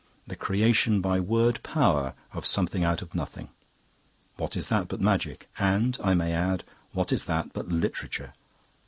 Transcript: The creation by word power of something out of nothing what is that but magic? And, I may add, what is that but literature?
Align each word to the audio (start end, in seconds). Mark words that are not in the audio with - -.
The 0.25 0.35
creation 0.35 0.99
by 0.99 1.19
word 1.19 1.61
power 1.61 2.15
of 2.33 2.43
something 2.43 2.83
out 2.83 3.03
of 3.03 3.13
nothing 3.13 3.49
what 4.35 4.57
is 4.57 4.67
that 4.69 4.87
but 4.87 4.99
magic? 4.99 5.47
And, 5.59 5.95
I 6.03 6.15
may 6.15 6.33
add, 6.33 6.63
what 6.91 7.11
is 7.11 7.25
that 7.25 7.53
but 7.53 7.69
literature? 7.69 8.33